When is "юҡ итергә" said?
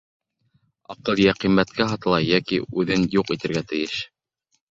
3.19-3.63